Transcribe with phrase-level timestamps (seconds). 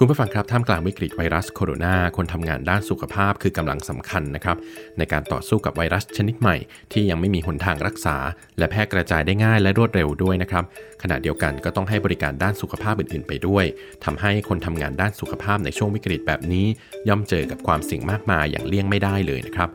[0.00, 4.56] คุณผู้ฟังครับท่ามกลางวิกฤตไวรัสโคโรนาคนทำงานด้านสุขภาพคือกำลังสำคัญนะครับ
[4.98, 6.56] ในการต่อสู้กับไวรัสชนิดใหม่
[6.92, 8.16] ที่ยังไม่มีหนทางรักษา
[8.58, 10.64] และแพร่กระจายได้ง่ายและรวดเร็วด้วยนะครับ
[11.02, 13.64] ขณะเดียวกันก็ต้องให้บริการด้านสุขภาพอื่นๆ ไปด้วย
[14.04, 16.66] ทำให้คนทำงานด้านสุขภาพในช่วงวิกฤตแบบนี้
[17.08, 19.70] ย่อมเจอกับความสิ่งมากมายอย่างเลี่ยงไม่ได้เลยนะครับ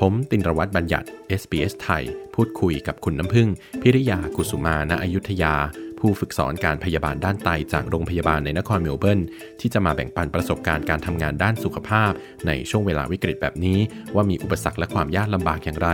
[0.00, 1.06] ผมตินรวัตรบัญญัติ
[1.40, 2.02] SBS ไทย
[2.34, 3.48] พูดคุยกับคุณน้ำพึ่ง
[3.82, 5.54] พิริยากุสุมาณอยุธยา
[6.00, 9.20] ผู้ฝึกสอนการพยาบาลด้านไตจากโรงพยาบาลในนครเมลเบิร์น
[9.60, 12.12] ที่จะมาแบ่งปันประสบการณ์การทำงานด้านสุขภาพ
[12.46, 13.78] ในช่วงเวลาวิกฤตแบบนี้
[14.14, 15.88] ว่ามีอุปสรรคและความยากลำบากอย่างไร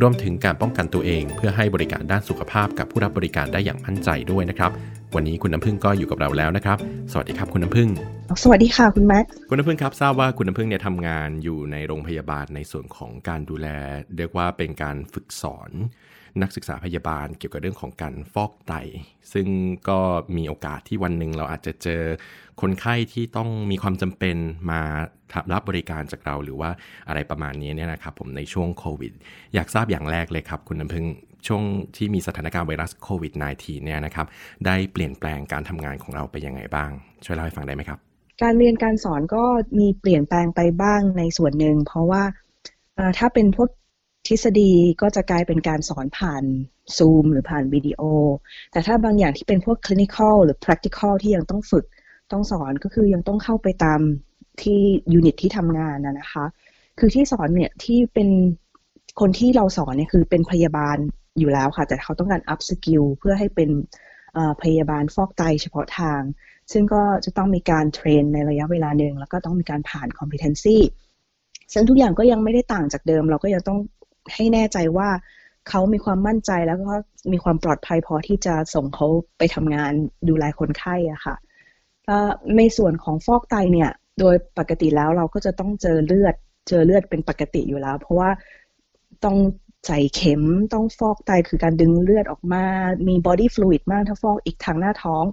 [0.00, 4.70] รวมถึงการป้องกันตัวเอง เพื่อให้บริการด้านสุขภาพกับผู้รับบริการได้อย่างมั่นใจด้วยนะครับ
[5.14, 6.78] วันนี้คุณน้ำพึ่งก็อยู่กับเราแล้วนะครับ
[7.12, 7.88] สวัสดีครับคุณน้ำพึ่ง
[8.42, 13.68] สวัสดีค่ะคุณแม็กคุณน้ำพึ่งครับทราบว่าคุณน้ำพึ่งเนี่ยทำงานอยู่ในโรงพยาบาลในส่วนของการดูแล
[14.16, 15.70] เรียกว่าเป็นการฝึกสอน
[16.42, 18.72] นักศึกษาพยาบาลเกี่ยวกับเรื่องของการฟอกไต
[19.32, 19.48] ซึ่ง
[19.88, 20.00] ก็
[20.36, 22.02] มีโอกาสที่วันหนึ่งเราอาจจะเจอ
[22.60, 24.36] คนไข้ที่ต้องมีความจำเป็น
[24.70, 24.80] มา
[25.52, 26.70] รับบริการจากเราหรือว่า
[27.08, 29.12] อะไรประมาณนี้เนี่ยนะครับผมในช่วงโควิด
[29.54, 31.06] อยากทราบอย่างแรกเลยครับ คุณน้ำพึ่ง
[31.46, 31.62] ช่วง
[31.96, 34.26] ที่มีสถานการณ์ไวรัสโควิด -19 เนี่ยนะครับ
[34.66, 36.90] ได้เปลี่ยนแปลงการทำงานของเราไปยังไงบ้าง
[37.24, 37.98] ช่วยเล่าให้ฟังได้ไหมครับ
[38.42, 39.44] การเรียนการสอนก็
[39.78, 42.22] มีเปลี่ยนแปลงไปบ้างในส่วนหนึ่ง เพราะว่า
[43.18, 43.68] ถ้าเป็นพวก
[44.26, 46.44] ทฤษฎีก็จะกลายเป็นการสอนผ่าน
[46.96, 48.00] ซูมหรือผ่านวิดีโอ
[48.72, 51.84] แต่ถ้าบางอย่างที่เป็นพวก clinical หรือ practical ที่ยังต้องฝึก
[52.32, 54.00] ต้องสอนก็คือยังต้องเข้าไปตาม
[54.62, 54.80] ที่
[55.12, 56.44] ยูนิตที่ทำงานนะนะคะ
[56.98, 58.28] คือที่สอนเนี่ยที่เป็น
[59.20, 60.96] คนที่เราสอนเนี่ยคือเป็นพยาบาล
[61.38, 63.70] อยู่แล้วค่ะ แต่เขาต้องการ up skill เพื่อให้เป็น
[64.62, 66.20] พยาบาลฟอกไตเฉพาะทาง
[66.72, 70.78] ซึ่งก็จะต้องมีการเทรนในระยะเวลาหนึ่งแล้วก็ต้องมีการผ่าน competency
[71.72, 73.78] ซึ่งทุกอย่างก็ยังไม่ได้ต่างจากเดิม เราก็ยังต้อง
[74.34, 75.08] ให้แน่ใจว่า
[75.68, 76.94] เขามีความมั่นใจแล้วก็
[77.32, 79.06] มีความปลอดภัยพอที่จะส่งเขา
[79.38, 79.92] ไปทำงาน
[80.28, 81.34] ดูแลคนไข้อะค่ะ
[82.56, 83.90] ในส่วนของฟอกไตเนี่ย
[84.20, 86.34] โดยปกติแล้วเราก็จะต้องเจอเลือด
[86.68, 88.30] เจอเลือดเป็นปกติอยู่แล้ว เพราะว่า
[89.24, 89.36] ต้อง
[89.86, 90.42] ใส่เข็ม
[90.74, 92.64] ต้องฟอกไตคือการดึงเลือดออกมา
[93.08, 95.24] มีบอดี้ฟลูอิดมากถ้าฟอกอีกทางหน้าท้อง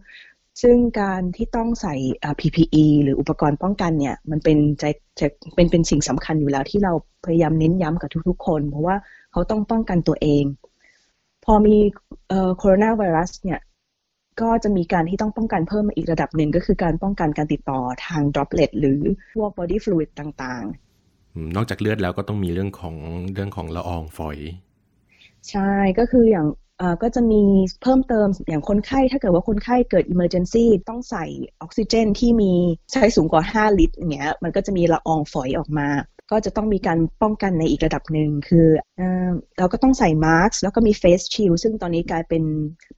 [0.62, 1.96] ซึ่งการที่ต้องใส่
[2.40, 4.84] PPE หรืออุปกรณ์ป้องกันเนี่ยมันเป็นใจ
[5.20, 6.94] จะเป็นเป็นสิ่งสำคัญอยู่แล้วที่เรา
[7.26, 8.96] พยายามเน้นย้ำกับทุกๆคน เพราะว่า
[9.32, 10.44] เขาต้องป้องกันตัวเอง
[11.46, 11.76] พอมี
[12.58, 13.60] โคโรนาไวรัสเนี่ย
[14.42, 19.00] ก็จะมีการที่ต้องป้องกันเพิ่มมาอีกระดับหนึ่งก็คือการป้องกันการติดต่อทาง droplet หรือ
[19.36, 22.96] พวก body fluid ต่างๆ นอกจากเลือดแล้วก็ต้องมีเรื่องของ
[23.34, 24.38] เรื่องของละอองฝอย
[25.50, 26.48] ใช่ก็คืออย่าง
[27.02, 27.42] ก็จะมี
[27.82, 31.26] เพิ่มเติมอย่างคนไข้ถ้าเกิดว่าคนไข้เกิด emergency ต้องใส่
[31.62, 32.54] ออกซิเจนที่มี
[32.92, 35.90] ใช้สูงกว่า 5 ลิตรอย่างเงี้ยมันก็จะมีละอองฝอยออกมา
[36.32, 38.68] ก็จะต้องมีการป้องกันในอีกระดับหนึ่งคือ
[39.58, 42.44] เราก็ต้องใส่มาร์กแล้วก็มี face shield ซึ่งตอนนี้กลายเป็น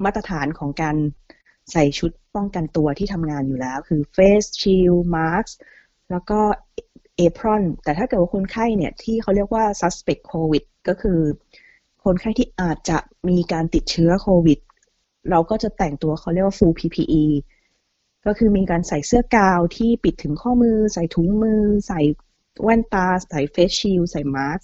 [0.04, 0.96] มาตรฐานของการ
[1.72, 5.46] ใส่ชุดป้องกันตัวที่ทำงานอยู่แล้ว คือเฟสชิลมาร์ก
[6.12, 6.40] แล้วก็
[7.18, 11.20] เอพรอนแต่ถ้าเกิดว่าคนไข้เนี่ยที่เขาเรียกว่า suspect covid ก็คือ
[12.06, 12.98] คนไข้ที่อาจจะ
[13.30, 14.60] มีการติดเชื้อโควิด
[15.30, 17.26] เราก็จะแต่งตัวเขาเรียกว่า full PPE
[18.26, 22.00] ก็คือมีการใส่เสื้อกาวที่ปิดถึงข้อมือ ใส่ถุงมือ ใส่
[22.64, 24.62] แว่นตา ใส่เฟสชิลใส่มาส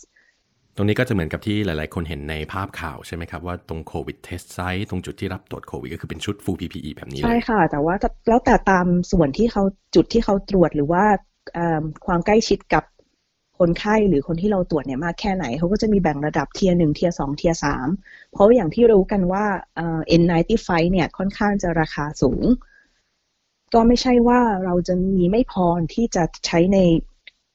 [0.76, 7.96] ตรงนี้ก็จะเหมือนกับที่หลาย ๆ คนเห็นในภาพข่าวใช่ไหมครับว่าตรงโควิดเทสไซต์ตรงจุดที่รับตรวจโควิดก็คือเป็นชุด full PPE แบบนี้ใช่ค่ะ แต่ว่า
[8.28, 9.64] แล้วแต่ตามส่วนที่เขา
[9.96, 11.04] จุดที่เขาตรวจหรือว่า
[12.06, 12.84] ความใกล้ชิดกับ
[13.62, 17.88] คนไข้หรือคนที่เราตรวจเนี่ยมากแค่ไหน เขาก็จะมีแบ่งระดับ tier หนึ่ง tier สอง tier สาม
[18.32, 19.46] เพราะอย่างที่รู้กันว่า
[19.76, 22.44] เอ่อ N95 เนี่ยค่อนข้างจะราคาสูง
[23.74, 26.78] ก็ไม่ใช่ว่าเราจะมีไม่พอที่จะใช้ใน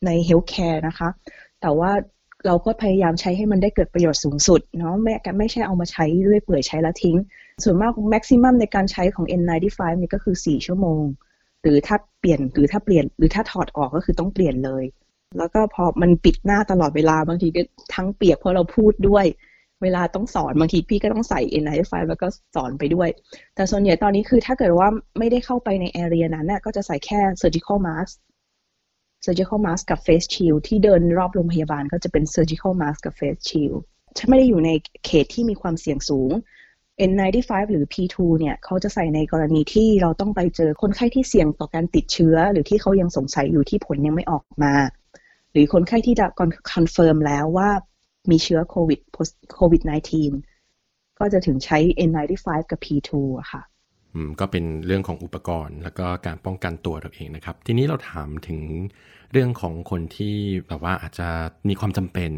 [0.06, 1.08] ใน healthcare นะคะ
[1.60, 1.90] แต่ว่า
[2.46, 7.16] เราก็พยายามใช้ให้มันได้เกิดประโยชน์สูงสุดเนาะไม่ไม่ใช่เอามาใช้เรื่อยเปื่อยใช้แล้วทิ้ง
[7.64, 11.02] ส่วนมากแม็กซิมัมในการใช้ของ N95 เนี่ยก็คือ 4 ชั่วโมง
[11.62, 14.84] หรือถ้าเปลี่ยนหรือถ้าเปลี่ยนหรือถ้าถอดออกก็คือต้องเปลี่ยนเลย
[15.38, 17.62] แล้วก็พอมันปิดหน้าตลอดเวลาบางทีก็
[17.94, 19.26] ทั้งเปียกเพราะเราพูดด้วย
[19.82, 23.08] เวลาต้องสอนบางทีพี่ก็ต้องใส่ N95 แล้วก็สอนไปด้วย
[23.54, 24.88] แต่ส่วนใหญ่ตอนนี้คือถ้าเกิดว่า
[25.18, 28.14] ไม่ได้เข้าไปในแอเรียนั้นน่ก็จะใส่แค่ surgical mask
[29.24, 33.78] surgical mask กับ face shield ที่เดินรอบโรงพยาบาลก็จะเป็น surgical mask กับ face shield
[34.16, 34.70] ถ้าไม่ได้อยู่ใน
[35.06, 36.32] เขตที่มีความเสี่ยงสูง
[37.10, 44.74] N95 หรือ P2 เนี่ยเขาจะใส่ในกรณีที่เราต้องไปเจอคนไข้ที่เสี่ยงต่อการติดเชื้อ หรือที่เขายังสงสัยอยู่ที่ผลยังไม่ออกมา
[45.56, 46.26] หรือคนไข้ที่จะ
[46.72, 47.70] confirm แล้วว่า
[48.30, 49.00] มีเชื้อโควิด
[49.54, 49.82] โควิด
[50.50, 53.10] -19 ก็จะถึงใช้ N95 กับ P2
[53.40, 53.62] อะค่ะ
[54.40, 58.60] ก็เป็นเรื่องของอุปกรณ์แล้วก็การป้องกันตัวเราเองนะครับ ทีนี้เราถามถึง
[59.32, 60.36] เรื่องของคนที่
[60.68, 61.28] แบบว่าอาจจะ
[61.68, 62.32] มีความจำเป็น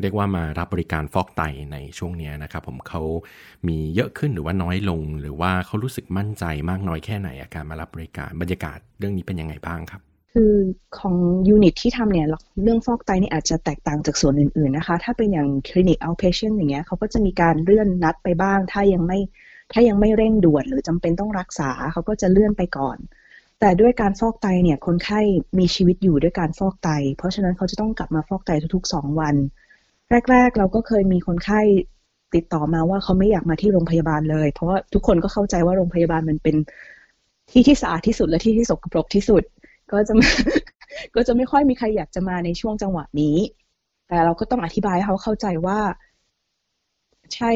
[0.00, 3.02] เรียกว่ามารับบริการฟอกไตในช่วงนี้นะครับ ผมเขา
[3.68, 10.52] มีเยอะขึ้นหรือว่าน้อยลง หรือว่าเขารู้สึกมั่นใจมากน้อยแค่ไหนอาการมารับบริการบรรยากาศเรื่องนี้เป็นยังไงบ้างครับ คือ
[10.98, 11.14] ของ
[11.48, 12.26] ยูนิตที่ทำเนี่ย
[12.62, 19.18] เรื่องฟอกไตนี่อาจจะแตกต่างจากส่วนอื่นๆนะคะ ถ้าเป็นอย่างคลินิกเอาเพช i นอย่างเงี้ยเขาก็จะมีการเลื่อนนัดไปบ้าง ถ้ายังไม่
[19.72, 22.98] ถ้ายังไม่เร่งด่วนหรือจำเป็นต้องรักษาเขาก็จะเลื่อนไปก่อน
[23.60, 25.20] แต่ด้วยการฟอกไตเนี่ยคนไข้
[25.58, 29.34] มีชีวิตอยู่ด้วยการฟอกไต เพราะฉะนั้นเขาจะต้องกลับมาฟอกไตทุกๆสองวัน
[30.30, 31.60] แรก ๆ เราก็เคยมีคนไข้
[32.34, 36.56] ติดต่อมาว่าเขาไม่อยากมาที่โรงพยาบาลเลย เพราะว่าทุกคนก็เข้าใจว่าโรงพยาบาลมันเป็น
[37.50, 39.42] ที่ที่สะอาดที่สุดและที่ที่สกปรกที่สุด
[39.92, 40.14] ก็จะ
[41.14, 43.36] ก็จะไม่ค่อยมีใครอยากจะมาในช่วงจังหวะนี้
[44.08, 45.80] แต่เราก็ต้องอธิบายให้เขาเข้าใจว่า
[47.34, 47.50] ใช่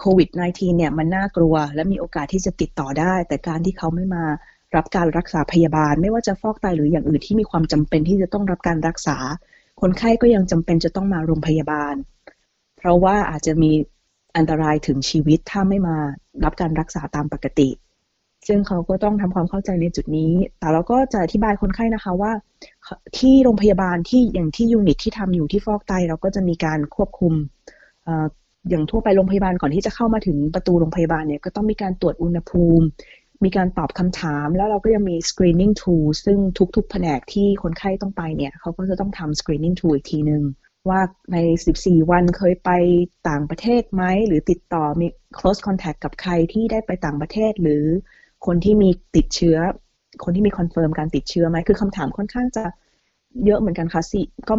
[0.00, 4.24] โควิด -19 เนี่ยมันน่ากลัว และมีโอกาสที่จะติดต่อได้ แต่การที่เขาไม่มา
[4.76, 9.16] รับการรักษาพยาบาล ไม่ว่าจะฟอกไตหรืออย่างอื่นที่มีความจำเป็นที่จะต้องรับการรักษา
[9.80, 11.94] คนไข้ก็ยังจำเป็นจะต้องมาโรงพยาบาล
[12.78, 13.70] เพราะว่าอาจจะมี
[14.36, 15.96] อันตรายถึงชีวิตถ้าไม่มา
[16.44, 17.68] รับการรักษาตามปกติ
[18.48, 22.32] ซึ่งเขาก็ต้องทำความเข้าใจในจุดนี้ แต่เราก็จะอธิบายคนไข้นะคะว่า
[23.18, 27.34] ที่โรงพยาบาลที่อย่างที่ยูนิตที่ทำอยู่ที่ฟอกไต เราก็จะมีการควบคุม
[28.68, 32.84] อย่างทั่วไปโรงพยาบาลก่อนที่จะเข้ามาถึงประตูโรงพยาบาลเนี่ยก็ต้องมีการตรวจอุณหภูมิ
[33.44, 36.38] มีการตอบคำถาม แล้วเราก็ยังมี screening tool ซึ่ง
[36.76, 40.42] ทุกๆ แผนกที่คนไข้ต้องไปเนี่ยเขาก็จะต้องทำ screening tool อีกทีหนึ่ง
[40.88, 41.00] ว่า
[41.32, 41.36] ใน
[41.74, 42.70] 14 วันเคยไป
[43.28, 45.06] ต่างประเทศไหม หรือติดต่อมี
[45.38, 47.84] close contact กับใครที่ได้ไปต่างประเทศ หรือ
[48.46, 49.56] คนที่มีติดเชื้อ
[50.24, 52.64] คนที่มี confirm การติดเชื้อไหมคือคำถามค่อนข้างจะ
[53.44, 54.54] เยอะเหมือนกันค่ะสิก็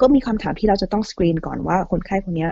[0.00, 2.48] ก็มีคำถามที่เราจะต้องสกรีนก่อนว่าคนไข้คนนี้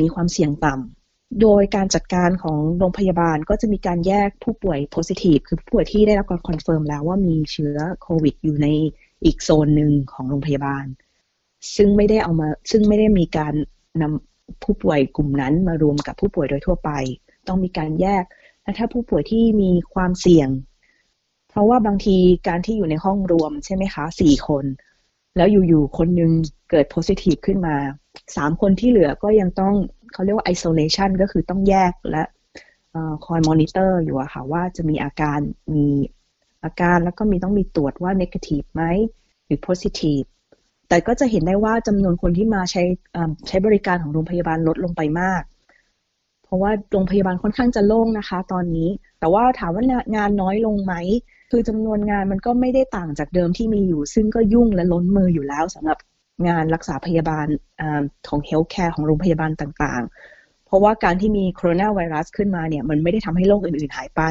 [0.00, 8.68] มีความเสี่ยงต่ำโดยการจัดการของโรงพยาบาลก็จะมีการแยกผู้ป่วย positive คือผู้ป่วยที่ได้รับการ confirm แล้วว่ามีเชื้อโควิด อยู่ใน
[9.24, 10.84] อีกโซนหนึ่งของโรงพยาบาล
[11.76, 13.54] ซึ่งไม่ได้เอามาซึ่งไม่ได้มีการ
[14.02, 16.90] นำผู้ป่วยกลุ่มนั้นมารวมกับผู้ป่วยโดยทั่วไป
[17.48, 18.24] ต้องมีการแยก
[18.62, 20.48] และถ้าผู้ป่วยที่มีความเสี่ยง
[21.50, 22.16] เพราะว่าบางที
[22.48, 24.64] การที่อยู่ในห้องรวมใช่ไหมคะสี่คน
[25.36, 26.30] แล้วอยู่ๆคนนึง
[26.70, 27.76] เกิด positive ขึ้นมา
[28.36, 29.74] สามคนที่เหลือก็ยังต้อง
[30.12, 32.22] เขาเรียกว่า isolation ก็คือต้องแยกและ
[33.24, 35.38] คอยมอนิเตอร์อยู่อะค่ะว่าจะมีอาการ
[35.74, 35.86] มี
[36.64, 38.82] อาการแล้วก็มีต้องมีตรวจว่า negative ไหม
[39.46, 40.26] หรือ positive
[40.88, 42.82] แต่ก็จะเห็นได้ว่าจำนวนคนที่มาใช้
[43.48, 45.42] ใช้บริการของโรงพยาบาลลดลงไปมาก
[46.52, 48.88] เพราะว่าโรงพยาบาลค่อนข้างจะโล่งนะคะ ตอนนี้
[49.20, 49.84] แต่ว่าถามว่า
[50.16, 50.94] งานน้อยลงไหม
[51.50, 55.98] คือจำนวนงานมันก็ไม่ได้ต่างจากเดิมที่มีอยู่ ซึ่งก็ยุ่งและล้นมืออยู่แล้วสำหรับ
[56.48, 57.82] งานรักษาพยาบาล
[58.28, 64.22] ของ healthcare ของโรงพยาบาลต่างๆ เพราะว่าการที่มีโคโรนาไวรัสขึ้นมาเนี่ย มันไม่ได้ทำให้โรคอื่นๆหายไป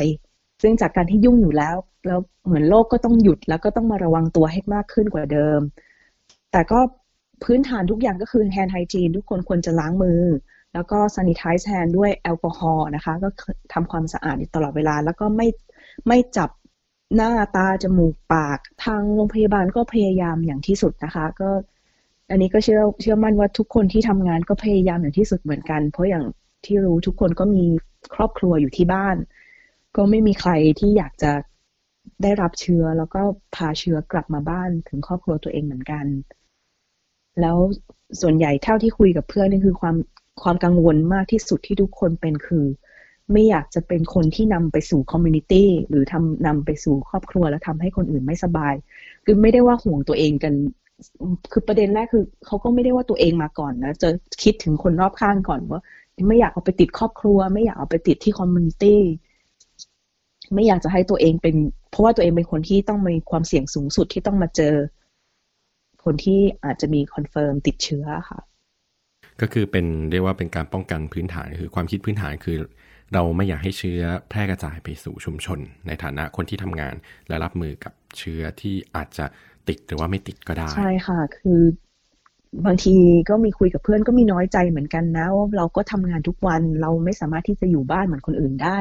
[0.62, 1.75] ซึ่งจากการที่ยุ่งอยู่แล้ว
[2.07, 5.59] แล้วเหมือนโรคก็ต้องหยุดแล้วก็ต้องมาระวังตัวให้มากขึ้นกว่าเดิม
[6.51, 6.79] แต่ก็
[7.44, 10.21] พื้นฐานทุกอย่างก็คือ hand hygiene ทุกคนควรจะล้างมือ
[10.73, 13.29] แล้วก็ sanitize hand ด้วยแอลกอฮอล์นะคะ ก็
[13.73, 15.47] ทำความสะอาดตลอดเวลา แล้วก็ไม่
[16.07, 16.50] ไม่จับ
[17.15, 21.50] หน้าตาจมูกปาก ทางโรงพยาบาลก็พยายามอย่างที่สุดนะคะ ก็
[22.29, 26.25] อันนี้ก็เชื่อเชื่อมั่นว่าทุกคนที่ทำงานก็พยายามอย่างที่สุดเหมือนกัน เพราะอย่าง
[26.65, 27.63] ที่รู้ทุกคนก็มี
[28.15, 29.15] ครอบครัวอยู่ที่บ้าน
[29.95, 31.31] ก็ไม่มีใครที่อยากจะ
[32.23, 33.21] ได้รับเชื้อแล้วก็
[33.56, 36.06] พาเชื้อกลับมาบ้านถึงครอบครัวตัวเองเหมือนกัน
[37.41, 37.57] แล้ว
[38.21, 39.95] ส่วนใหญ่เท่าที่คุยกับเพื่อนนี่คือความ
[40.42, 42.66] ความกังวลมากที่สุดที่ทุกคนเป็นคือ
[43.31, 48.73] ไม่อยากจะเป็นคนที่นำไปสู่ community หรือทำนำไปสู่ครอบครัวแล้วทำให้คนอื่นไม่สบาย
[49.26, 50.54] คือไม่ได้ว่าห่วงตัวเองกัน
[51.52, 54.09] คือประเด็นแรกคือเขาก็ไม่ได้ว่าตัวเองมาก่อนนะจะ
[54.44, 55.81] คิดถึงคนรอบข้างก่อนว่า
[56.28, 59.02] ไม่อยากเอาไปติดครอบครัว ไม่อยากเอาไปติดที่ community
[60.54, 61.56] ไม่อยากจะให้ตัวเองเป็น
[61.90, 64.76] เพราะว่าตัวเองเป็นคนที่ต้องมีความเสี่ยงสูงสุดที่ต้องมาเจอ
[66.04, 68.40] คนที่อาจจะมี confirm ติดเชื้อค่ะ
[69.42, 72.57] ก็คือเป็นเรียกว่าเป็นการป้องกันพื้นฐานคือความคิดพื้นฐานคือ
[73.14, 76.95] เราไม่อยากให้เชื้อแพร่กระจายไปสู่ชุมชน ในฐานะคนที่ทำงาน
[77.28, 79.26] และรับมือกับเชื้อที่อาจจะ
[79.68, 81.62] ติดหรือว่าไม่ติดก็ได้ ใช่ค่ะ คือ
[82.66, 82.95] บางที
[83.30, 88.78] ก็มีคุยกับเพื่อนก็มีน้อยใจเหมือนกันนะว่าเราก็ทำงานทุกวันเราไม่สามารถที่จะอยู่บ้านเหมือนคนอื่นได้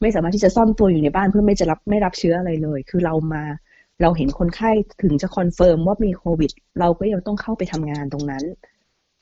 [0.00, 3.42] ไม่สามารถที่จะซ่อนตัวอยู่ในบ้านเพื่อไม่จะรับไม่รับเชื้ออะไรเลย คือเรามา
[4.02, 4.70] เราเห็นคนไข้
[5.02, 6.50] ถึงจะ confirm ว่ามีโควิด
[6.80, 8.44] เราก็ยังต้องเข้าไปทำงานตรงนั้น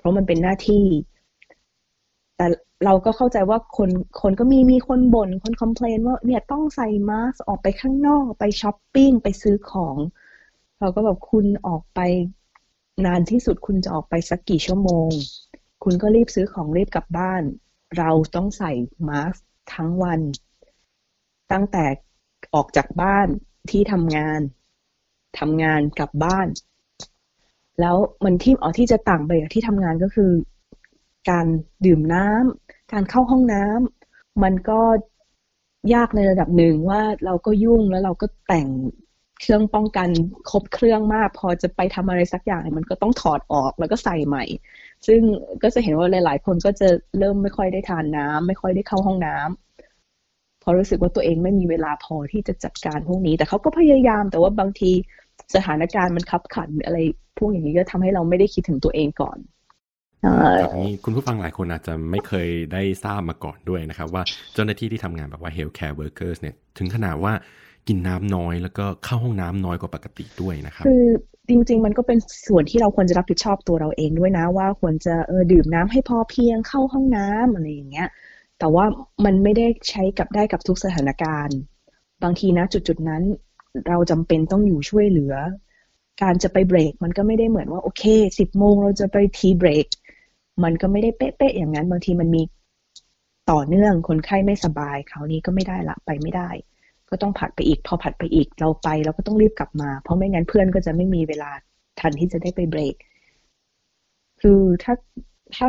[0.06, 0.86] เพราะมันเป็นหน้าที่
[2.36, 2.46] แต่
[2.84, 9.96] เราก็เข้าใจว่าคนคนก็มีมีคนบ่นคน complain ว่าเนี่ยต้องใส่มาสออกไปข้างนอกไปช้อปปิ้งไปซื้อของ
[10.80, 12.00] เราก็แบบคุณออกไป
[13.04, 15.10] นานที่สุดคุณจะออกไปสักกี่ชั่วโมง
[15.84, 17.42] คุณก็รีบซื้อของรีบกลับบ้าน
[17.98, 18.72] เราต้องใส่
[19.08, 19.44] มาสก์
[19.74, 20.20] ทั้งวัน
[21.52, 21.84] ตั้งแต่
[22.54, 23.28] ออกจากบ้าน
[23.70, 24.40] ที่ทำงาน
[25.38, 26.46] ทำงานกลับบ้าน
[27.80, 30.30] แล้วมันที่อ๋อที่จะต่างไปกับที่ทำงานก็คือ
[31.30, 31.46] การ
[31.86, 34.80] ดื่มน้ำการเข้าห้องน้ำมันก็
[35.94, 38.68] ยากในระดับหนึ่งว่าเราก็ยุ่งแล้วเราก็แต่ง
[39.40, 40.08] เครื่องป้องกัน
[40.50, 44.44] ครบเครื่องมาก พอจะไปทำอะไรสักอย่างมันก็ต้องถอดออกแล้วก็ใส่ใหม่
[45.06, 45.20] ซึ่ง
[45.62, 54.92] ก็จะเห็นว่าหลาย ๆ คนก็จะเริ่มไม่ค่อยได้ทานน้ำไม่ค่อยได้เข้าห้องน้ำพอรู้สึกว่าตัวเองไม่มีเวลาพอที่จะจัดการพวกนี้ แต่เขาก็พยายามแต่ว่าบางที
[55.54, 56.98] สถานการณ์มันคับขันอะไร
[57.38, 59.38] พวกอย่างนี้ก็ทำให้เราไม่ได้คิดถึงตัวเองก่อน
[60.24, 64.22] ครับนี้คุณผู้ฟังหลายคนอาจจะไม่เคยได้ทราบมาก่อนด้วยนะครับ ว่า
[64.54, 67.32] เจ้าหน้าที่ที่ทำงานแบบว่า healthcare workers เนี่ยถึงขนาดว่า
[67.88, 71.06] กินน้ำน้อยแล้วก็เข้าห้องน้ำน้อยกว่าปกติด้วยนะครับคือ
[71.48, 78.08] จริง ๆ มันก็เป็นส่วนที่เราควรจะรับผิดชอบตัวเราเองด้วยนะ ว่าควรจะเออดื่มน้ำให้พอเพียงเข้าห้องน้ำอะไรอย่างเงี้ย
[78.58, 78.84] แต่ว่า
[79.24, 81.58] มันไม่ได้ใช้กับได้กับทุกสถานการณ์
[82.22, 83.22] บางทีนะจุดๆนั้น
[83.88, 85.34] เราจำเป็นต้องอยู่ช่วยเหลือ
[86.22, 88.04] การจะไปเบรก มันก็ไม่ได้เหมือนว่าโอเค
[88.38, 89.86] สิบโมงเราจะไปทีเบรก
[90.64, 92.42] มันก็ไม่ได้เป๊ะๆอย่างนั้นบางทีมันมี
[93.50, 96.50] ต่อเนื่องคนไข้ไม่สบายคราวนี้ก็ไม่ได้ละไปไม่ได้
[97.10, 101.50] ก็ต้องผัดไปอีก พอผัดไปอีกเราไปเราก็ต้องรีบกลับมา เพราะไม่งั้นเพื่อนก็จะไม่มีเวลา
[102.00, 102.94] ทันที่จะได้ไปเบรก
[104.40, 104.94] คือถ้า
[105.56, 105.68] ถ้า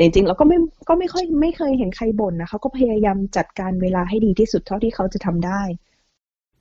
[0.00, 5.62] นะจริงๆเราก็ไม่ก็ไม่ค่อยไม่เคยเห็นใครบ่นนะเขาก็พยายามจัดการเวลาให้ดีที่สุดเท่าที่เขาจะทำได้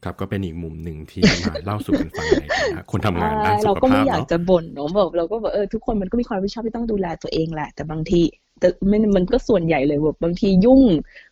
[0.04, 8.22] ครับก็เป็นอีกมุมหนึ่งที่มาเล่าสู่กันฟังในฐานะคนทำงานด้านสุขภาพเราก็ไม่อยากจะบ่นเนาะแบบเราก็แบบเออทุกคนมันก็มีความรับผิดชอบที่ต้องดูแลตัวเองแหละ แต่บางที
[8.60, 10.82] แต่มันมันก็ส่วนใหญ่เลยแบบบางทียุ่ง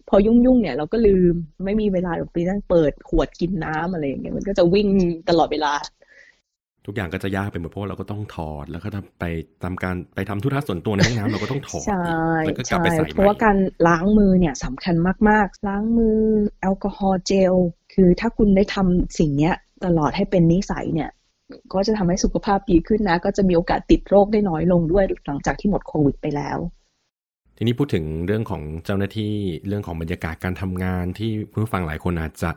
[0.09, 1.35] พอยุ่งยุ่งเนี่ย เราก็ลืม
[1.65, 4.87] ไม่มีเวลาไปนั่งเปิดขวดกินน้ำอะไรอย่างเงี้ยมันก็จะวิ่ง
[5.29, 5.73] ตลอดเวลา
[6.87, 8.89] ทุกอย่างก็จะยากไปหมดเพราะเราก็ต้องถอดแล้วก็
[9.19, 9.25] ไป
[9.63, 11.85] ทำการไปทำธุระส่วนตัวในห้องน้ำเราก็ต้องถอด
[12.45, 14.95] แล้วก็กลับไปใส่เพราะว่าการล้างมือเนี่ยสำคัญ
[15.29, 16.17] มากๆ ล้างมือ
[16.61, 17.53] แอลกอฮอล์เจล
[17.93, 21.09] คือถ้าคุณได้ทำสิ่งเนี้ยตลอดให้เป็นนิสัยเนี่ย
[21.73, 26.57] ก็จะทำให้สุขภาพดีขึ้นนะ ก็จะมีโอกาสติดโรคได้น้อยลงด้วยหลังจากที่หมดโควิดไปแล้ว
[27.57, 29.33] ทีนี้พูดถึงเรื่องของเจ้าหน้าที่
[29.67, 32.49] เรื่องของบรรยากาศการทำงานที่ผู้ฟังหลายคนอาจจะ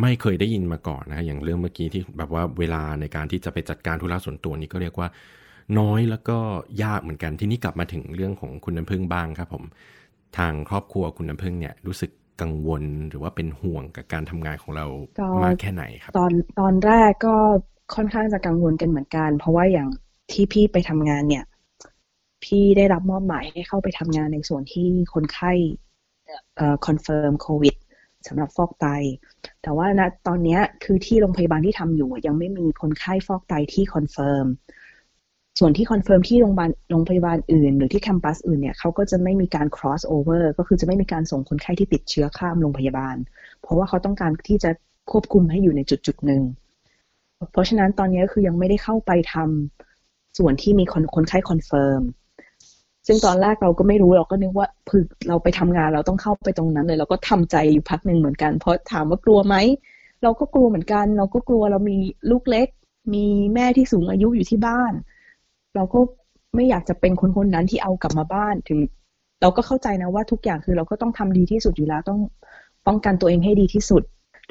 [0.00, 5.08] ไม่เคยได้ยินมาก่อนนะอย่างเรื่องเมื่อกี้ที่แบบว่าเวลาในการที่จะไปจัดการธุระส่วนตัวนี้ก็เรียกว่า
[5.78, 6.38] น้อยแล้วก็
[6.82, 9.64] ยากเหมือนกัน ทีนี้กลับมาถึงเรื่องของคุณน้ำพึ่งบ้างครับผม
[10.38, 12.10] ทางครอบครัวคุณน้ำพึ่งเนี่ยรู้สึก
[12.40, 14.86] กังวลหรือว่าเป็นห่วงกับการทำงานของเรา
[15.44, 17.36] มากแค่ไหนครับ ตอนตอนแรกก็
[17.94, 19.88] ค่อนข้างจะกังวลกันเหมือนกัน เพราะว่าอย่าง
[20.32, 21.44] ที่พี่ไปทำงานเนี่ย
[22.44, 25.52] พี่ได้รับมอบหมายให้เข้าไปทำงานในส่วนที่คนไข้
[26.86, 27.74] confirm โควิด
[28.28, 28.86] สำหรับฟอกไต
[29.62, 34.46] แต่ว่าณตอนนี้คือที่โรงพยาบาลที่ทำอยู่ยังไม่มีคนไข้ฟอกไตที่ confirm
[35.58, 43.16] ส่วนที่ confirm ที่โรงพยาบาลโรงพยาบาลอื่น หรือที่ campus อื่นเนี่ยเขาก็จะไม่มีการ cross over ก็คือจะไม่มีการส่งคนไข้ที่ติดเชื้อข้ามโรงพยาบาล
[43.62, 44.70] เพราะว่าเขาต้องการที่จะ
[45.10, 46.42] ควบคุมให้อยู่ในจุดจุดหนึ่ง
[47.52, 52.02] เพราะฉะนั้นตอนนี้คือยังไม่ได้เข้าไปทำส่วนที่มีคนคนไข้ confirm
[53.08, 59.56] ซึ่งตอนแรกเราก็ไม่รู้เราก็นึกว่าพอเราไปทำงานเราต้องเข้าไปตรงนั้นเลย เราก็ทำใจอยู่พักหนึ่งเหมือนกัน เพราะถามว่ากลัวไหม
[60.22, 61.96] เราก็กลัวเหมือนกัน เราก็กลัวเรามี
[62.30, 62.68] ลูกเล็ก
[63.14, 64.92] มีแม่ที่สูงอายุอยู่ที่บ้าน
[65.76, 65.98] เราก็
[66.54, 68.78] ไม่อยากจะเป็นคนคนนั้นที่เอากลับมาบ้านถึง
[69.40, 72.20] เราก็เข้าใจนะว่าทุกอย่างคือเราก็ต้องทำดีที่สุดอยู่แล้วต้อง
[72.86, 74.02] ป้องกันตัวเองให้ดีที่สุด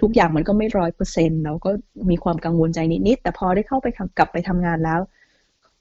[0.02, 1.72] ทุกอย่างมันก็ไม่ร้อยเปอร์เซ็นต์เราก็
[2.10, 3.88] มีความกังวลใจนิดๆแต่พอได้เข้าไป
[4.18, 5.00] กลับไปทำงานแล้ว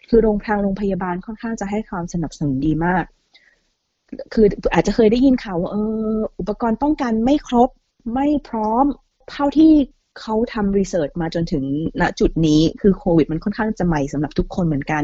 [0.09, 3.05] คือโรงทางโรงพยาบาลค่อนข้างจะให้ความสนับสนุนดีมาก
[4.33, 5.77] คืออาจจะเคยได้ยินข่าวว่าเอ
[6.13, 7.69] ออุปกรณ์ป้องกันไม่ครบ
[8.15, 8.85] ไม่พร้อม
[9.31, 9.73] เท่าที่
[10.21, 11.65] เขาทำรีเสิร์ชมาจนถึง
[12.01, 15.03] ณจุดนี้คือโควิด มันค่อนข้างจะใหม่สำหรับทุกคนเหมือนกัน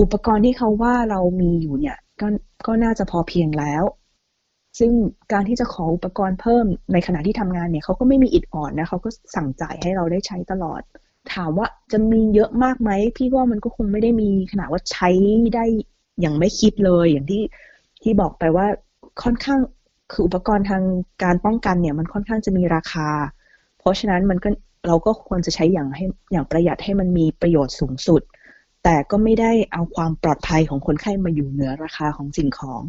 [0.00, 2.26] อุปกรณ์ที่เขาว่าเรามีอยู่เนี่ยก็
[2.66, 3.84] ก็น่าจะพอเพียงแล้ว
[4.78, 4.92] ซึ่ง
[5.32, 10.82] การที่จะขออุปกรณ์เพิ่มในขณะที่ทำงานเนี่ยเขาก็ไม่มีอิดอ่อนนะเขาก็สั่งจ่ายให้เราได้ใช้ตลอด
[11.32, 15.08] ถามว่าจะมีเยอะมากไหมพี่ว่ามันก็คงไม่ได้มีขนาดว่าใช้
[15.54, 15.64] ได้
[16.20, 17.42] อย่างไม่คิดเลย อย่างที่
[18.02, 18.66] ที่บอกไปว่า
[19.22, 19.60] ค่อนข้าง
[20.12, 20.82] คืออุปกรณ์ทาง
[21.22, 23.08] การป้องกันเนี่ย มันค่อนข้างจะมีราคา
[23.78, 24.48] เพราะฉะนั้นมันก็
[24.86, 28.22] เราก็ควรจะใช้อย่างให้อย่างประหยัดให้มันมีประโยชน์สูงสุด
[28.84, 32.82] แต่ก็ไม่ได้เอาความปลอดภัยของคนไข้มาอยู่เหนือราคาของสิ่งของ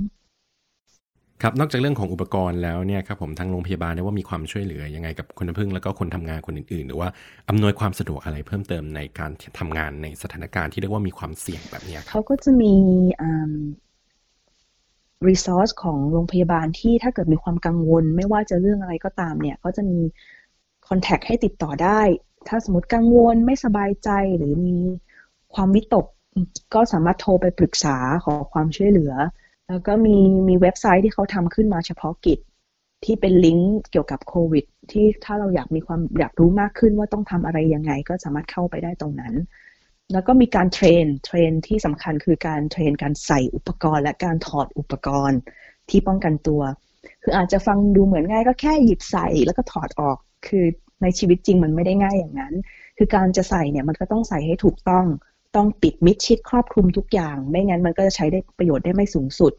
[1.42, 7.10] ครับนอกจากเรื่องของอุปกรณ์แล้วเนี่ยครับผมทางโรงพยาบาลเนี่ยว่ามีความช่วยเหลือยังไงกับคนพึ่งแล้วก็คนทำงานคนอื่นๆ หรือว่า
[7.50, 12.74] อำนวยความสะดวกอะไรเพิ่มเติมในการทำงานในสถานการณ์ที่เรียกว่ามีความเสี่ยงแบบนี้ครับเขาก็จะมี
[15.28, 20.00] รีซอสของโรงพยาบาลที่ถ้าเกิดมีความกังวล ไม่ว่าจะเรื่องอะไรก็ตามเนี่ยก็จะมี
[20.88, 22.02] คอนแทคให้ติดต่อได้
[22.48, 24.78] ถ้าสมมติกังวลไม่สบายใจหรือมี
[25.56, 26.06] ความวิตก
[26.74, 29.14] ก็สามารถโทรไปปรึกษาขอความช่วยเหลือ
[29.70, 30.18] แล้วก็มี
[30.48, 32.40] มีเว็บไซต์ที่เขาทำขึ้นมาเฉพาะกิจ
[33.06, 39.34] ที่เป็นลิงก์เกี่ยวกับโควิด ที่ถ้าเราอยากมีความอยากรู้มากขึ้นว่าต้องทำอะไรยังไง ก็สามารถเข้าไปได้ตรงนั้น
[40.12, 45.40] แล้วก็มีการ train train ที่สำคัญคือการ train การใส่อุปกรณ์ และการถอดอุปกรณ์
[45.90, 46.62] ที่ป้องกันตัว
[47.24, 50.18] คืออาจจะฟังดูเหมือนง่ายก็แค่หยิบใส่แล้วก็ถอดออก
[50.48, 50.66] คือ
[51.02, 52.54] ในชีวิตจริงมันไม่ได้ง่ายอย่างนั้น
[52.98, 55.06] คือการจะใส่เนี่ยมันก็ต้องใส่ให้ถูกต้อง
[55.56, 59.54] ต้องปิดมิดชิดครอบคลุมทุกอย่าง ไม่งั้นมันก็จะใช้ได้ประโยชน์ได้ไม่สูงสุด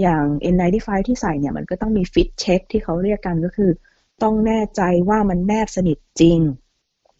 [0.00, 3.70] อย่าง N95 ที่ใส่เนี่ยมันก็ต้องมี fit check ที่เขาเรียกกันก็คือ
[4.22, 6.38] ต้องแน่ใจว่ามันแนบสนิทจริง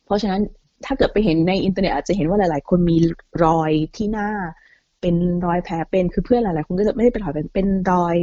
[0.04, 0.40] เพราะฉะนั้น
[0.84, 2.96] ถ้าเกิดไปเห็นในอินเทอร์เน็ตอาจจะเห็นว่าหลาย ๆ คนมี
[3.44, 4.30] รอยที่หน้า
[5.00, 5.14] เป็น
[5.46, 8.16] รอยแผลเป็นคือเพื่อนหลาย ๆ คนก็จะไม่ได้เป็นรอยเป็นเป็นรอย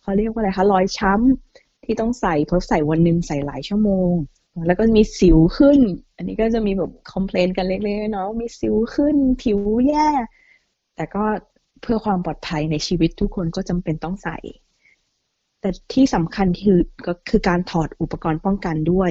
[0.00, 4.12] เขาเรียกว่าอะไรคะรอยช้ำที่ต้องใส่เพราะใส่วันหนึ่งใส่หลายชั่วโมง
[4.66, 5.78] แล้วก็มีสิวขึ้น
[6.16, 10.08] อันนี้ก็จะมีแบบคอมเพลนกันเล็กๆเนาะมีสิวขึ้น ผิวแย่
[10.96, 11.24] แต่ก็
[11.82, 14.36] เพื่อความปลอดภัยในชีวิตทุกคนก็จำเป็นต้องใส่
[15.60, 19.10] แต่ที่สำคัญคือก็คือการถอดอุปกรณ์ป้องกันด้วย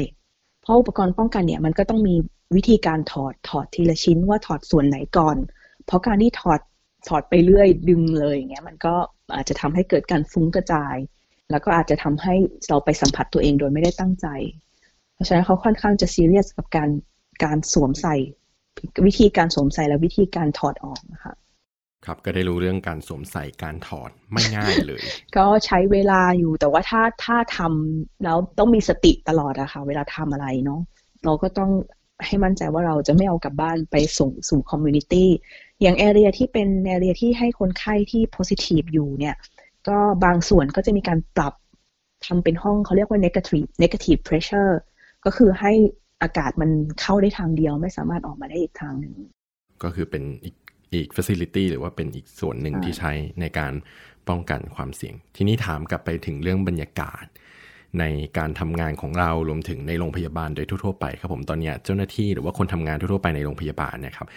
[0.61, 2.15] เพราะอุปกรณ์ป้องกันเนี่ยมันก็ต้องมี
[2.55, 5.37] วิธีการถอดถอดทีละชิ้นว่าถอดส่วนไหนก่อน
[5.85, 6.59] เพราะการที่ถอด
[7.07, 8.95] ถอดไปเรื่อยดึงเลยอย่างเงี้ยมันก็
[9.35, 10.95] อาจจะทำให้เกิดการฟุ้งกระจาย
[11.51, 12.35] แล้วก็อาจจะทำให้
[12.67, 14.27] เราไปสัมผัสตัวเองโดยไม่ได้ตั้งใจ
[15.15, 16.89] เพราะฉะนั้นเขาค่อนข้างจะซีเรียสกับการ
[17.43, 18.15] การสวมใส่
[19.05, 21.33] วิธีการสวมใส่และวิธีการถอดออกนะคะ
[22.05, 25.01] ครับก็ได้รู้เรื่องการสวมใส่การถอดไม่ง่ายเลย
[25.37, 30.81] ก็ใช้เวลาอยู่แต่ว่าถ้าถ้าทำแล้วต้องมีสติตลอดอะค่ะ เวลาทำอะไรเนาะ
[31.25, 31.71] เราก็ต้อง
[32.25, 35.29] ให้มั่นใจว่าเราจะไม่เอากลับบ้านไปส่งสู่ community
[35.81, 39.35] อย่าง area ที่เป็น area ที่ให้คนไข้ที่ positive อยู่เนี่ย
[39.87, 41.53] ก็บางส่วนก็จะมีการปรับ
[42.25, 44.71] ทำเป็นห้องเขาเรียกว่า negative negative pressure
[45.25, 45.73] ก็คือให้
[46.21, 49.13] อากาศมันเข้าได้ทางเดียวไม่สามารถออกมาได้อีกทางหนึ่ง
[49.83, 50.55] ก็คือเป็นอีก
[50.93, 53.73] อีก facility หรือว่าเป็นอีกส่วนหนึ่งที่ใช้ในการ
[54.29, 57.25] ป้องกันความเสี่ยง ทีนี้ถามกลับไปถึงเรื่องบรรยากาศ
[57.99, 58.03] ใน
[58.37, 64.27] การทำงานของเรารวมถึงในโรงพยาบาลโดยทั่วๆไปครับผมตอนนี้เจ้าหน้าที่หรือว่าคนทำงานทั่วๆไปในโรงพยาบาลเนี่ยครับ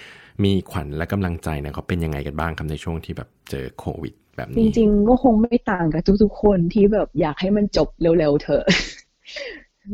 [0.45, 8.65] มีขวัญและกำลังใจเนี่ยเขาเป็นยังไงกันบ้างครับในช่วงที่แบบเจอโควิด แบบจนี้ริงๆก็คงไม่ต่างกับทุกๆคนที่แบบอยากให้มันจบเร็วๆเถอะ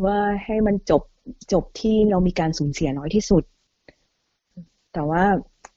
[0.05, 1.03] ว่าให้มันจบ
[1.53, 3.43] จบที่เรามีการสูญเสียน้อยที่สุด
[4.93, 5.25] แต่ว่า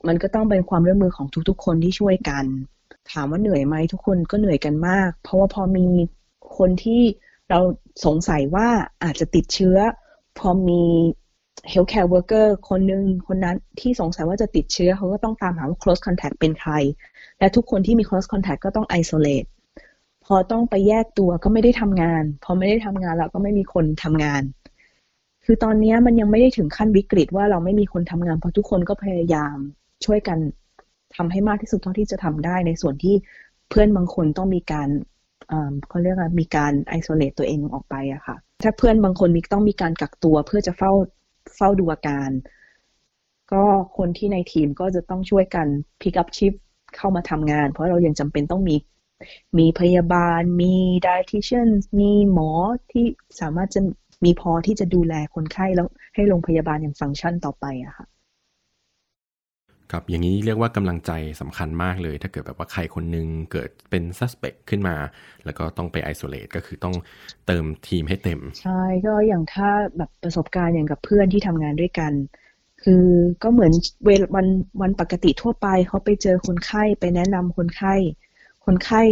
[0.07, 2.45] มันก็ต้องเป็นความร่วมมือของทุกๆ คนที่ช่วยกัน
[3.11, 5.85] ถามว่าเหนื่อยไหมทุกคนก็เหนื่อยกันมาก เพราะว่าพอมี
[6.57, 7.01] คนที่
[7.49, 7.59] เรา
[8.05, 8.67] สงสัยว่า
[9.03, 9.77] อาจจะติดเชื้อ
[10.39, 10.83] พอมี
[11.71, 16.71] healthcare worker คนหนึ่งคนนั้นที่สงสัยว่าจะติดเชื้อเขาก็ต้องตามหาว่า close contact เป็นใคร
[17.39, 19.47] และทุกคนที่มี close contact ก็ต้อง isolate
[20.27, 24.41] พอต้องไปแยกตัวก็ไม่ได้ทำงาน พอไม่ได้ทำงานแล้วก็ไม่มีคนทำงาน
[25.45, 29.55] คือตอนนี้มันยังไม่ได้ถึงขั้นวิกฤตว่าเราไม่มีคนทำงาน เพราะทุกคนก็พยายาม
[30.05, 30.37] ช่วยกัน
[31.15, 33.15] ทำให้มากที่สุดเท่าที่จะทำได้ในส่วนที่
[33.69, 34.89] เพื่อนบางคนต้องมีการ
[35.87, 40.91] เขาเรียกว่ามีการ isolate ตัวเองออกไปอะค่ะ ถ้าเพื่อนบางคนมีต้องมีการกักตัวเพื่อจะเฝ้า
[41.55, 42.29] เฝ้าดูอาการ
[43.51, 43.63] ก็
[43.97, 45.67] คนที่ในทีมก็จะต้องช่วยกัน
[46.01, 46.53] pick up shift
[46.95, 48.75] เข้ามาทำงาน เพราะเรายังจำเป็นต้องมี
[49.57, 50.75] มีพยาบาล มี
[51.07, 51.67] dietitian
[51.99, 52.51] มีหมอ
[52.91, 53.05] ที่
[53.39, 53.81] สามารถจะ
[54.25, 58.07] มีพอที่จะดูแลคนไข้แล้วให้โรงพยาบาลอย่างฟังก์ชันต่อไปอะค่ะ
[59.91, 64.95] ครับอย่างนี้เรียกว่ากำลังใจสำคัญมากเลย ถ้าเกิดแบบว่าใครคนหนึงเกิดเป็น suspect ขึ้นมา
[65.45, 66.95] แล้วก็ต้องไป isolate ก็คือต้อง
[67.47, 72.13] เติมทีมให้เต็ม ใช่ก็อย่างถ้าแบบประสบการณ์อย่างกับเพื่อนที่ทำงานด้วยกัน
[72.83, 73.05] คือ
[73.43, 73.73] ก็เหมือน
[74.05, 74.47] เวลวัน
[74.81, 77.95] วันปกติทั่วไปเขาไปเจอคนไข้ไปแนะนำคนไข้
[78.67, 79.03] คนไข้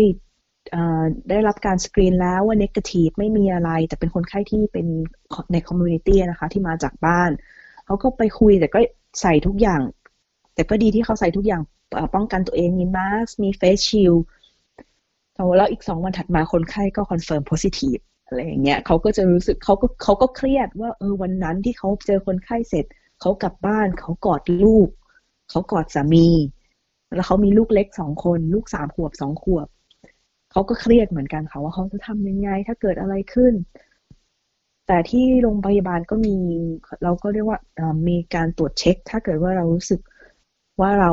[1.29, 4.87] ได้รับการสกรีนแล้วว่า negative ไม่มีอะไร แต่เป็นคนไข้ที่เป็น
[5.51, 7.29] ใน community นะคะที่มาจากบ้าน
[7.85, 8.79] เขาก็ไปคุยแต่ก็
[9.21, 9.81] ใส่ทุกอย่าง
[10.55, 11.61] แต่ก็ดีที่เขาใส่ทุกอย่าง
[12.15, 14.13] ป้องกันตัวเองมีมาสมี face shield
[15.57, 17.97] แล้วอีกสองวันถัดมาคนไข้ก็ confirm positive
[18.27, 22.85] อะไรอย่างเงี้ยเขาก็จะรู้สึกเขาก็เขาก็เครียดว่าเออวันนั้นที่เขาเจอคนไข้เสร็จ
[23.21, 24.89] เขากลับบ้านเขากอดลูก
[25.49, 26.27] เขากอดสามี
[27.15, 29.67] แล้วเขามีลูกเล็กสองคน ลูกสามขวบสองขวบ
[30.51, 33.53] เขาก็เครียดเหมือนกันค่ะว่าเขาจะทำยังไง ถ้าเกิดอะไรขึ้น
[34.87, 36.35] แต่ที่โรงพยาบาลก็มี
[37.03, 37.59] เราก็เรียกว่า
[38.07, 39.99] มีการตรวจเช็ค ถ้าเกิดว่าเรารู้สึก
[40.81, 41.11] ว่าเรา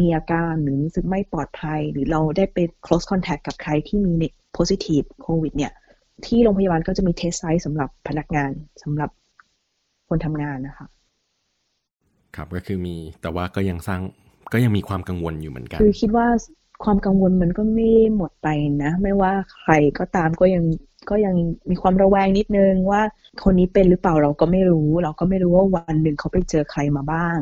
[0.00, 4.12] มีอาการหรือรู้สึกไม่ปลอดภัย หรือเราได้ไป close contact กับใครที่มี
[4.56, 5.72] positive โควิด เนี่ย
[6.26, 9.10] ที่โรงพยาบาลก็จะมีเทสไซต์สำหรับพนักงานสำหรับ
[10.08, 10.86] คนทำงานนะคะ
[12.36, 14.02] ครับก็คือมีแต่ว่าก็ยังสร้าง
[14.52, 16.26] ก็ยังมีความกังวลอยู่เหมือนกัน คือคิดว่า
[16.84, 18.48] ความกังวลมันก็ไม่หมดไป
[18.84, 20.64] นะ ไม่ว่าใครก็ตามก็ยัง
[21.10, 21.34] ก็ยัง
[21.70, 23.02] มีความระแวงนิดนึงว่า
[23.44, 27.38] คนนี้เป็นหรือเปล่าเราก็ไม่รู้ เราก็ไม่รู้ว่าวันหนึ่งเขาไปเจอใครมาบ้าง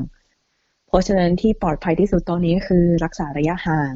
[0.89, 3.95] เพราะฉะนั้นที่ปลอดภัยที่สุดตอนนี้คือรักษาระยะห่าง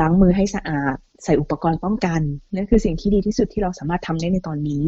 [0.00, 2.20] ล้างมือให้สะอาด ใส่อุปกรณ์ป้องกัน
[2.54, 4.84] นั่นคือสิ่งที่ดีที่สุดที่เราสามารถทำได้ในตอนนี้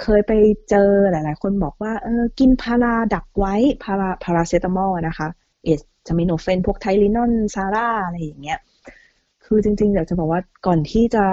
[0.00, 0.32] เคยไป
[0.70, 3.54] เจอหลาย ๆ คนบอกว่าเออกินพาราดักไว้
[3.84, 5.28] พาราพาราเซตามอลนะคะ
[5.64, 8.58] เอส จามิโนเฟนพวกไทลินอนซาร่าอะไรอย่างเงี้ย
[9.44, 11.24] คือจริงๆอยากจะบอกว่าก่อนที่จะ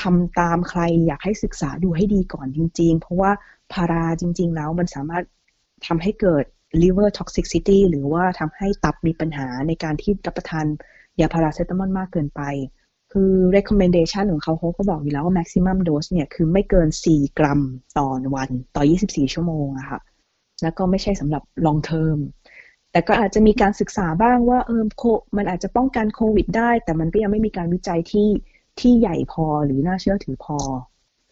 [0.00, 3.30] ทำตามใครอยากให้ศึกษาดูให้ดีก่อนจริง ๆ เพราะว่า
[3.72, 5.24] พาราจริง ๆ แล้วมันสามารถ
[5.86, 6.44] ทำให้เกิด
[6.82, 10.66] liver toxicity หรือว่าทำให้ตับมีปัญหาในการที่รับประทาน
[11.20, 12.42] ยาพาราเซตามอลมากเกินไป
[13.12, 17.60] คือ recommendation ของเขาเขาก็บอกอยู่แล้วว่า maximum dose เนี่ยคือไม่เกิน 4 กรัม
[17.98, 20.00] ต่อวันต่อ 24 ชั่วโมงอะค่ะ
[20.62, 22.18] แล้วก็ไม่ใช่สำหรับ long term
[22.92, 24.82] แต่ก็อาจจะมีการศึกษาบ้างว่าเออ
[25.36, 28.28] มันอาจจะป้องกันโควิดได้ แต่มันก็ยังไม่มีการวิจัยที่
[28.80, 30.58] ที่ใหญ่พอหรือน่าเชื่อถือพอ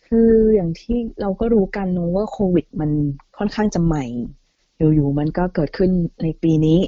[0.06, 2.90] คืออย่างที่เราก็รู้กันนะว่าโควิด มัน
[3.38, 4.04] ค่อนข้างจะใหม่
[4.78, 5.90] อยู่ๆมันก็เกิดขึ้น
[6.22, 6.78] ในปีนี้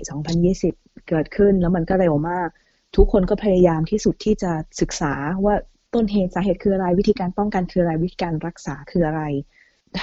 [0.50, 2.48] 2020 เกิดขึ้นแล้วมันก็เร็วมาก
[2.96, 5.12] ทุกคนก็พยายามที่สุดที่จะศึกษา
[5.44, 5.54] ว่า
[5.94, 9.22] ต้นเหตุสาเหตุคืออะไรวิธีการป้องกันคืออะไรวิธีการรักษาคืออะไร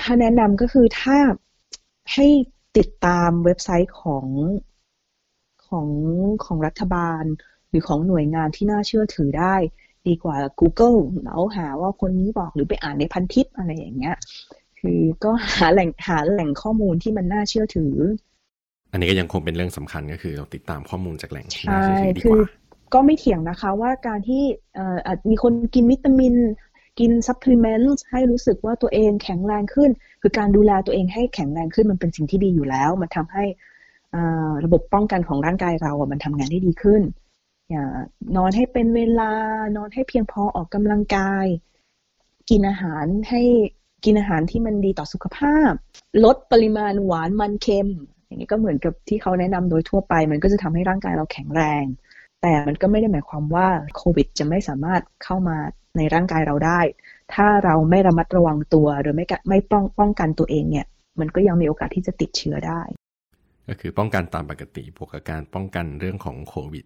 [0.04, 1.18] ถ้าแนะนำก็คือถ้า
[2.14, 2.28] ให้
[2.78, 4.28] ติดตามเว็บไซต์ของ
[5.68, 5.88] ของ
[6.46, 7.24] ของรัฐบาล
[7.70, 9.56] หรือของหน่วยงานที่น่าเชื่อถือได้
[10.08, 14.16] ดีกว่า Google แล้วหาว่าคนนี้บอกหรือไปอ่านในพันทิปอะไรอย่างเงี้ย
[14.80, 17.94] คือก็หาแหล่งหาแหล่งข้อมูลที่มันน่าเชื่อถือ
[18.92, 22.48] อันนี้ก็ยังคงเป็นเรื่องสำคัญก็คือเราติดตามข้อมูลจากแหล่งที่น่าเชื่อถือดีกว่า
[22.94, 24.44] ก็ไม่เถียงนะคะว่าการที่
[24.76, 26.34] เอ่อมีคนกินวิตามิน
[27.00, 29.90] กินซัพพลีเมนต์ให้รู้สึกว่าตัวเองแข็งแรงขึ้น
[30.22, 33.44] คือการดูแลตัวเองให้แข็งแรงขึ้นมันเป็นสิ่งที่ดีอยู่แล้ว มันทำให้
[34.66, 37.02] ระบบป้องกันของร่างกายเราอะมันทำงานได้ดีขึ้น
[37.70, 37.86] อย่า
[38.38, 39.32] นอนให้เป็นเวลา
[39.78, 41.46] นอนให้เพียงพอออกกำลังกาย
[42.50, 43.42] กินอาหารให้
[44.06, 45.72] กินอาหารที่มันดีต่อสุขภาพ
[46.24, 47.90] ลดปริมาณหวานมันเค็ม
[48.26, 51.84] อย่างนี้ก็เหมือนกับที่เขาแนะนำโดยทั่วไป มันก็จะทำให้ร่างกายเราแข็งแรง
[52.42, 55.58] แต่มันก็ไม่ได้หมายความว่าโควิด จะไม่สามารถเข้ามา
[55.98, 56.80] ในร่างกายเราได้
[57.34, 60.86] ถ้าเราไม่ระมัดระวังตัวหรือไม่ไม่ป้องป้องกันตัวเองเนี่ย
[61.20, 62.82] มันก็ยังมีโอกาสที่จะติดเชื้อได้
[63.68, 66.86] ก็คือป้องกันตามปกติบวกกับการป้องกันเรื่องของโควิด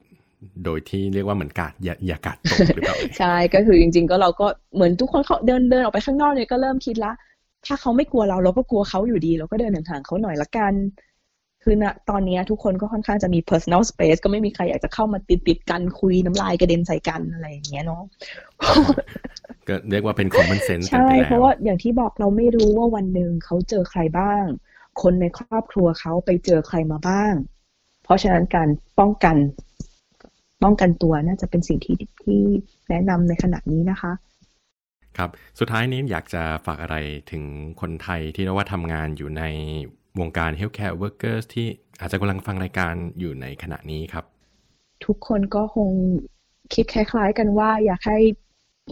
[0.65, 7.11] โดยที่เรียกว่าเหมือนกาดอย่าอย่ากาดตกหรือเปล่าใช่ก็คือจริง ๆ ก็เราก็เหมือนทุกคนเขาเดินเดินออกไปข้างนอกเนี่ยก็เริ่มคิดละ
[7.65, 10.73] ถ้าเขาไม่กลัวเราเราก็กลัวเขาอยู่ดี เราก็เดินห่างๆเขาหน่อยละกัน
[11.63, 18.03] คือณตอนนี้ทุกคนก็ค่อนข้างจะมี personal space ก็ไม่มีใครอยากจะเข้ามาติดติดกันคุยน้ำลายกระเด็นใส่กันอะไรอย่างเงี้ยเนาะ
[19.67, 24.43] ก็เรียกว่าเป็น common sense ใช่ เพราะว่าอย่างที่บอกเราไม่รู้ว่าวันหนึ่งเขาเจอใครบ้าง
[25.01, 27.33] คนในครอบครัวเขาไปเจอใครมาบ้าง
[28.03, 29.37] เพราะฉะนั้นการป้องกัน
[30.63, 32.41] ป้องกันตัวน่าจะเป็นสิ่งที่ที่
[32.89, 34.11] แนะนำในขณะนี้นะคะ
[35.17, 36.97] ครับ สุดท้ายนี้อยากจะฝากอะไร
[37.31, 37.43] ถึง
[37.81, 39.43] คนไทยที่เรียกว่าทำงานอยู่ใน
[40.19, 41.67] วงการ healthcare workers ที่
[41.99, 44.25] อาจจะกำลังฟังรายการอยู่ในขณะนี้ครับ
[45.05, 45.89] ทุกคนก็คง
[46.73, 48.19] คิดคล้าย ๆ กันว่าอยากให้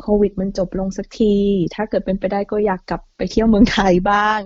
[0.02, 1.36] โควิดมันจบลงสักที
[1.76, 4.40] ถ้าเกิดเป็นไปได้ก็อยากกลับไปเที่ยวเมืองไทยบ้าง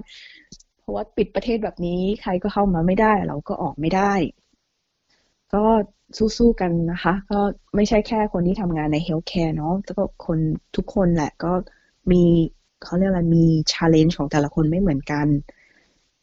[0.80, 4.14] เพราะว่าปิดประเทศแบบนี้ใครก็เข้ามาไม่ได้ เราก็ออกไม่ได้
[5.54, 5.66] ก็
[6.38, 7.40] สู้ๆกันนะคะ ก็
[7.76, 10.40] ไม่ใช่แค่คนที่ทำงานใน healthcare เนาะแต่ก็คน
[10.76, 11.52] ทุกคนแหละก็
[12.12, 12.24] มี
[12.84, 15.28] เขาเรียกอะไรมีชาเลนจ์ของแต่ละคนไม่เหมือนกัน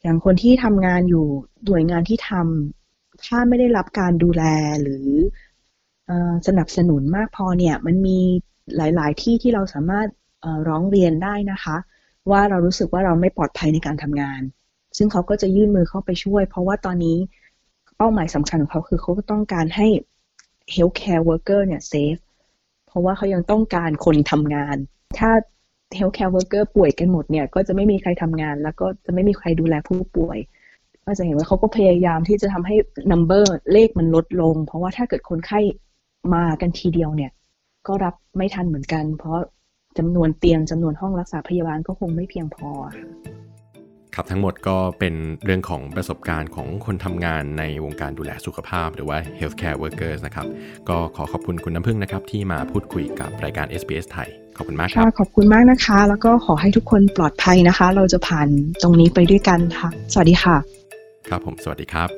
[0.03, 1.25] อย่างคนที่ทำงานอยู่
[1.65, 4.43] หน่วยงานที่ทำถ้าไม่ได้รับการดูแล
[4.81, 5.07] หรือ
[6.47, 8.19] สนับสนุนมากพอเนี่ยมันมี
[8.75, 10.07] หลาย ๆ ที่ที่เราสามารถ
[10.67, 11.77] ร้องเรียนได้นะคะ
[12.31, 14.41] ว่าเรารู้สึกว่าเราไม่ปลอดภัยในการทำงาน
[14.97, 17.17] ซึ่งเขาก็จะยื่นมือเข้าไปช่วย เพราะว่าตอนนี้
[17.97, 19.87] เป้าหมายสำคัญของเขาคือเขาก็ต้องการให้
[20.73, 22.21] healthcare worker เนี่ย safe
[22.87, 24.77] เพราะว่าเขายังต้องการคนทำงาน
[25.17, 25.31] ถ้า
[25.95, 30.37] healthcare worker ป่วยกันหมดเนี่ยก็จะไม่มีใครทำงาน แล้วก็จะไม่มีใครดูแลผู้ป่วย
[31.05, 32.75] ก็จะเห็นว่าเขาก็พยายามที่จะทำให้
[33.11, 35.59] number เลขมันลดลง เพราะว่าถ้าเกิดคนไข้
[36.33, 37.31] มากันทีเดียวเนี่ย
[37.87, 39.37] ก็รับไม่ทันเหมือนกัน เพราะ
[39.97, 42.69] จำนวนเตียงจำนวนห้องรักษาพยาบาลก็คงไม่เพียงพอ
[44.15, 50.45] ครับทั้งหมดก็เป็นเรื่องของประสบการณ์ของคนทำงานในวงการดูแลสุขภาพ หรือว่า healthcare workers นะครับ
[50.89, 58.47] ก็ขอขอบคุณคุณน้ำพึ่งนะครับ ที่มาพูดคุยกับรายการ SBS ไทย ขอบคุณมากครับขอบคุณมากนะคะ แล้วก็ขอให้ทุกคนปลอดภัยนะคะ เราจะผ่าน
[58.81, 60.55] ตรงนี้ไปด้วยกันค่ะ สวัสดีค่ะ
[61.29, 62.09] ครับผมสวัสดีครับ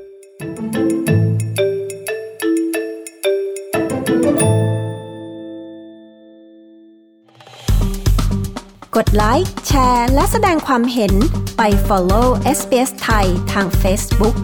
[8.95, 11.13] กดไลค์แชร์ และแสดงความเห็น
[11.57, 14.35] ไป follow SBS ไทยทาง Facebook